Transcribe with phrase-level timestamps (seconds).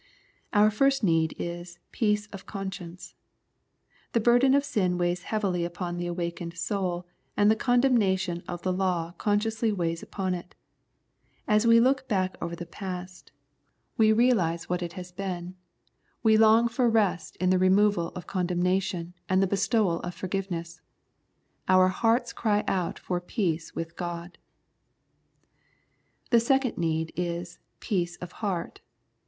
[0.51, 3.13] Our first need is feace of conscience.
[4.13, 7.05] The burden of sin weighs heavily upon the awakened soul,
[7.37, 10.55] and the condemnation of the law consciously weighs upon it.
[11.47, 13.31] As we look back over the past,
[13.99, 15.55] and realise what it has 50 Love and Peace been,
[16.23, 20.81] we long for rest in the removal of con demnation and the bestowal of forgiveness.
[21.67, 24.39] Our hearts cry out for peace with God.
[26.33, 28.81] Our second need is peace of heart.